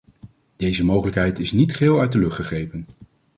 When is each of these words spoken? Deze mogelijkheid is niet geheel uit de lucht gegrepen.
Deze 0.55 0.85
mogelijkheid 0.85 1.39
is 1.39 1.51
niet 1.51 1.75
geheel 1.75 1.99
uit 1.99 2.11
de 2.11 2.19
lucht 2.19 2.35
gegrepen. 2.35 2.85